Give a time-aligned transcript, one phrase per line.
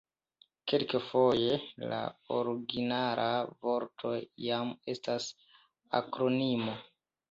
[0.71, 1.59] Kelkfoje
[1.93, 1.99] la
[2.39, 4.17] originala vorto
[4.49, 5.33] jam estas
[6.05, 6.81] akronimo.